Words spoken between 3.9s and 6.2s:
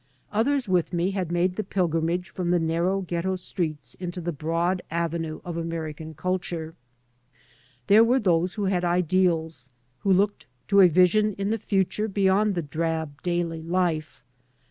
into the broad avenue of American